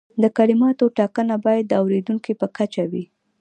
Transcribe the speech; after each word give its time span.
د 0.21 0.23
کلماتو 0.37 0.85
ټاکنه 0.97 1.35
باید 1.45 1.65
د 1.67 1.73
اوریدونکي 1.81 2.31
په 2.41 2.47
کچه 2.57 2.83
وي. 2.91 3.03